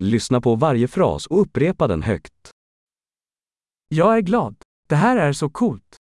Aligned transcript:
Lyssna 0.00 0.40
på 0.40 0.56
varje 0.56 0.88
fras 0.88 1.26
och 1.26 1.40
upprepa 1.40 1.86
den 1.86 2.02
högt. 2.02 2.50
Jag 3.88 4.16
är 4.16 4.20
glad. 4.20 4.62
Det 4.88 4.96
här 4.96 5.16
är 5.16 5.32
så 5.32 5.50
coolt. 5.50 5.96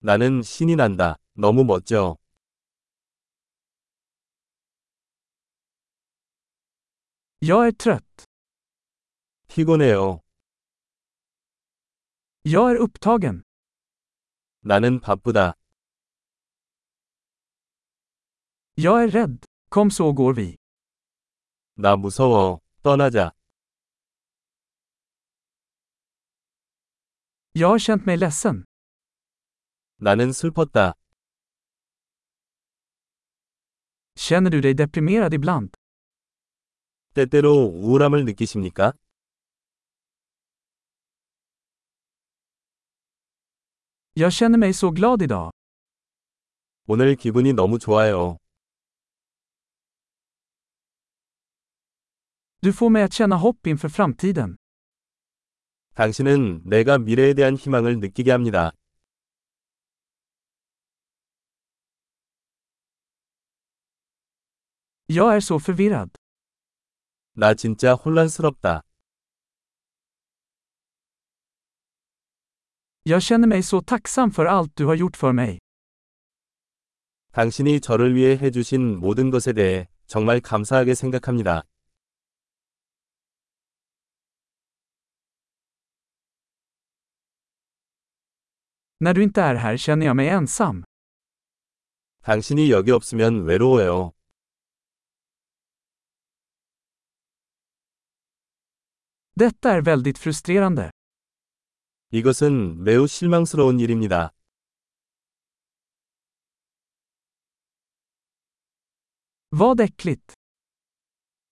나는 0.00 0.42
신이 0.42 0.76
난다. 0.76 1.16
너무 1.34 1.64
멋져. 1.64 2.16
Jag 7.38 7.66
är 7.66 7.72
trött. 7.72 8.24
피곤해요. 9.48 10.20
Jag 12.42 12.70
är 12.70 12.76
upptagen. 12.76 13.42
나는 14.60 15.00
바쁘다. 15.00 15.54
Jag 18.74 19.02
är 19.02 19.08
rädd. 19.08 19.44
Kom 19.68 19.90
så 19.90 20.12
går 20.12 20.34
vi. 20.34 20.56
나 21.80 21.94
무서워. 21.96 22.60
떠나자. 22.82 23.30
Jag 27.52 27.68
har 27.68 27.78
känt 27.78 28.04
mig 28.06 28.16
ledsen. 28.18 28.64
나는 30.00 30.32
슬펐다. 30.32 30.94
Känner 34.16 34.50
du 34.50 34.60
dig 34.60 34.74
deprimerad 34.74 35.32
ibland? 35.34 35.70
때때로 37.14 37.66
우울함을 37.66 38.24
느끼십니까? 38.24 38.92
Jag 44.14 44.32
känner 44.32 44.58
mig 44.58 44.74
så 44.74 44.90
glad 44.90 45.22
idag. 45.22 45.52
오늘 46.88 47.14
기분이 47.14 47.52
너무 47.52 47.78
좋아요. 47.78 48.38
Du 52.60 52.72
får 52.72 52.90
mig 52.90 53.02
att 53.02 53.12
känna 53.12 53.36
hopp 53.36 53.66
inför 53.66 53.88
framtiden. 53.88 54.56
당신은 55.94 56.62
내가 56.64 56.98
미래에 56.98 57.34
대한 57.34 57.56
희망을 57.56 58.00
느끼게 58.00 58.32
합니다. 58.32 58.72
Jag 65.06 65.34
är 65.36 65.40
så 65.40 65.58
förvirrad. 65.60 66.10
나 67.36 67.54
진짜 67.54 67.94
혼란스럽다. 67.94 68.82
Jag 73.04 73.22
känner 73.22 73.46
mig 73.46 73.62
så 73.62 73.80
tacksam 73.82 74.30
för 74.30 74.46
allt 74.46 74.76
du 74.76 74.86
har 74.86 74.94
gjort 74.94 75.16
för 75.16 75.32
mig. 75.32 75.58
당신이 77.32 77.80
저를 77.80 78.16
위해 78.16 78.36
해주신 78.36 78.98
모든 78.98 79.30
것에 79.30 79.52
대해 79.52 79.86
정말 80.06 80.40
감사하게 80.40 80.94
생각합니다. 80.94 81.62
När 89.00 89.14
du 89.14 89.22
inte 89.22 89.42
är 89.42 89.54
här 89.54 89.76
känner 89.76 90.06
jag 90.06 90.16
mig 90.16 90.28
ensam. 90.28 90.84
당신이 92.22 92.70
여기 92.70 92.90
없으면 92.90 93.44
외로워요. 93.44 94.12
Detta 99.34 99.70
är 99.72 99.80
väldigt 99.82 100.18
frustrerande. 100.18 100.90
이것은 102.10 102.82
매우 102.82 103.06
실망스러운 103.06 103.78
일입니다. 103.80 104.32
Vad 109.50 109.80
äckligt. 109.80 110.34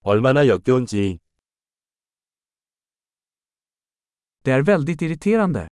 얼마나 0.02 0.46
역겨운지. 0.46 1.18
Det 4.44 4.50
är 4.52 4.62
väldigt 4.62 5.02
irriterande. 5.02 5.68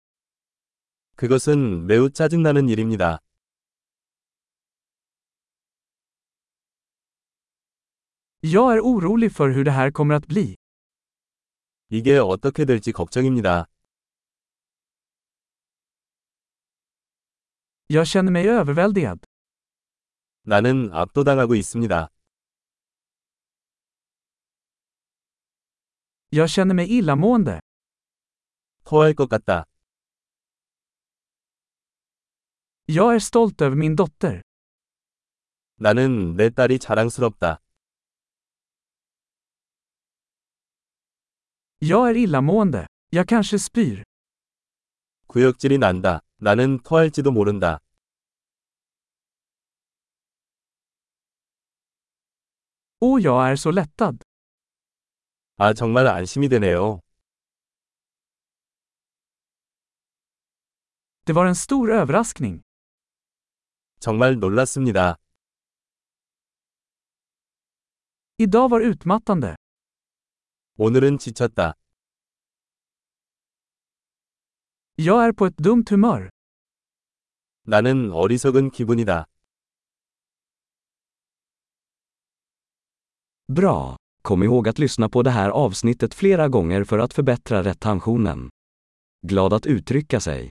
그것은 1.16 1.86
매우 1.86 2.10
짜증나는 2.10 2.68
일입니다. 2.68 3.18
Jag 8.44 8.74
är 8.74 8.80
orolig 8.80 9.32
för 9.32 9.50
hur 9.54 9.64
det 9.64 9.72
här 9.72 9.90
kommer 9.92 10.14
att 10.14 10.26
bli. 10.26 10.56
이게 11.90 12.18
어떻게 12.18 12.64
될지 12.64 12.90
걱정입니다. 12.92 13.66
Jag 17.88 18.06
känner 18.06 18.30
mig 18.32 18.46
överväldigad. 18.48 19.20
나는 20.44 20.90
압도당하고 20.92 21.54
있습니다. 21.54 22.08
Jag 26.32 26.48
känner 26.48 26.74
mig 26.74 26.90
illamående. 26.90 27.60
토할 28.84 29.14
것 29.14 29.28
같다. 29.28 29.66
Jag 32.86 33.14
är 33.14 33.18
stolt 33.18 33.60
över 33.60 33.76
min 33.76 33.96
dotter. 33.96 34.42
나는 35.76 36.36
내 36.36 36.50
딸이 36.50 36.78
자랑스럽다. 36.78 37.58
Jag 41.78 42.10
är 42.10 42.14
illamående. 42.16 42.86
Jag 43.10 43.28
kanske 43.28 43.58
spyr. 43.58 44.02
구역질이 45.26 45.78
난다. 45.78 46.20
나는 46.36 46.78
토할지도 46.82 47.30
모른다. 47.32 47.78
Och 53.00 53.20
jag 53.20 53.48
är 53.50 53.56
så 53.56 53.70
lättad. 53.70 54.18
아, 55.56 55.72
정말 55.74 56.06
안심이 56.06 56.48
되네요. 56.48 57.00
Det 61.24 61.32
var 61.32 61.46
en 61.46 61.54
stor 61.54 61.92
överraskning. 61.92 62.62
정말 64.01 64.39
놀랐습니다. 64.39 65.17
Idag 68.37 68.69
var 68.69 68.81
utmattande. 68.81 69.55
오늘은 70.77 71.17
지쳤다. 71.17 71.73
Jag 74.95 75.25
är 75.25 75.31
på 75.31 75.45
ett 75.45 75.57
dumt 75.57 75.89
humör. 75.91 76.29
나는 77.63 78.11
어리석은 78.11 78.71
기분이다. 78.71 79.25
Bra! 83.47 83.95
Kom 84.21 84.43
ihåg 84.43 84.67
att 84.67 84.79
lyssna 84.79 85.09
på 85.09 85.23
det 85.23 85.29
här 85.31 85.49
avsnittet 85.49 86.13
flera 86.13 86.47
gånger 86.47 86.83
för 86.83 86.99
att 86.99 87.13
förbättra 87.13 87.63
retentionen. 87.63 88.49
Glad 89.21 89.53
att 89.53 89.65
uttrycka 89.65 90.19
sig. 90.19 90.49